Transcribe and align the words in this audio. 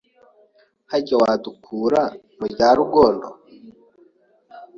Harya 0.91 1.15
wadukura 1.21 2.01
mu 2.37 2.45
rya 2.53 2.69
Rugondo 2.77 3.27